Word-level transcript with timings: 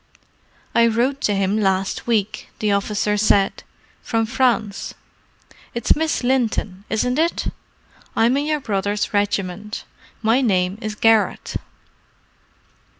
"I 0.73 0.87
wrote 0.87 1.21
to 1.21 1.35
him 1.35 1.59
last 1.59 2.07
week," 2.07 2.49
the 2.57 2.71
officer 2.71 3.17
said—"from 3.17 4.25
France. 4.25 4.95
It's 5.75 5.95
Miss 5.95 6.23
Linton, 6.23 6.85
isn't 6.89 7.19
it? 7.19 7.53
I'm 8.15 8.35
in 8.37 8.47
your 8.47 8.61
brother's 8.61 9.13
regiment. 9.13 9.83
My 10.23 10.41
name 10.41 10.79
is 10.81 10.95
Garrett." 10.95 11.55